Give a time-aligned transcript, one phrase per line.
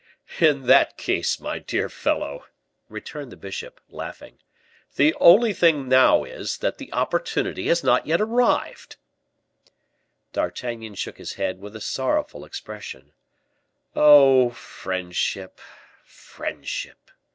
[0.39, 2.47] "In that case, my dear fellow,"
[2.89, 4.39] returned the bishop, laughing,
[4.95, 8.95] "the only thing now is, that the 'opportunity' has not yet arrived."
[10.33, 13.13] D'Artagnan shook his head with a sorrowful expression.
[13.95, 15.59] "Oh, friendship,
[16.03, 17.11] friendship!"